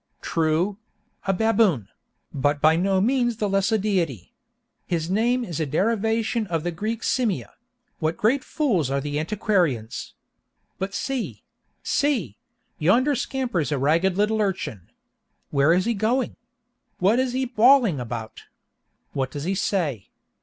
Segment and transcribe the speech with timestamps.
[0.23, 1.87] True—a baboon;
[2.33, 4.33] but by no means the less a deity.
[4.87, 10.15] His name is a derivation of the Greek Simia—what great fools are antiquarians!
[10.79, 14.89] But see!—see!—yonder scampers a ragged little urchin.
[15.51, 16.35] Where is he going?
[16.97, 18.45] What is he bawling about?
[19.13, 20.09] What does he say?